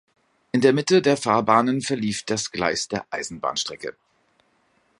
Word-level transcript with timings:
In 0.51 0.61
der 0.61 0.73
Mitte 0.73 1.03
der 1.03 1.15
Fahrbahnen 1.15 1.81
verlief 1.83 2.23
das 2.23 2.49
Gleis 2.51 2.87
der 2.87 3.05
Eisenbahnstrecke. 3.11 3.95